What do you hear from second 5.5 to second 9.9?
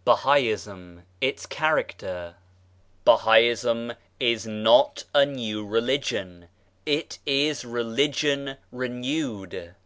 religion; it is Religion renewed.